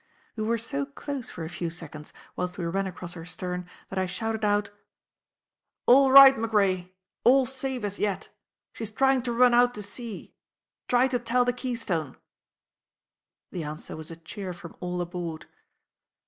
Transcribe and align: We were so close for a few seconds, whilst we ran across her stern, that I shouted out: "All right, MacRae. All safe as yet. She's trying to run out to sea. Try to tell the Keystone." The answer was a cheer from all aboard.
We 0.35 0.41
were 0.41 0.57
so 0.57 0.87
close 0.87 1.29
for 1.29 1.43
a 1.43 1.49
few 1.51 1.69
seconds, 1.69 2.11
whilst 2.35 2.57
we 2.57 2.65
ran 2.65 2.87
across 2.87 3.13
her 3.13 3.23
stern, 3.23 3.69
that 3.89 3.99
I 3.99 4.07
shouted 4.07 4.43
out: 4.43 4.71
"All 5.85 6.11
right, 6.11 6.35
MacRae. 6.35 6.91
All 7.23 7.45
safe 7.45 7.83
as 7.83 7.99
yet. 7.99 8.29
She's 8.73 8.89
trying 8.89 9.21
to 9.21 9.31
run 9.31 9.53
out 9.53 9.75
to 9.75 9.83
sea. 9.83 10.33
Try 10.87 11.07
to 11.09 11.19
tell 11.19 11.45
the 11.45 11.53
Keystone." 11.53 12.17
The 13.51 13.61
answer 13.63 13.95
was 13.95 14.09
a 14.09 14.15
cheer 14.15 14.53
from 14.53 14.75
all 14.79 14.99
aboard. 15.01 15.45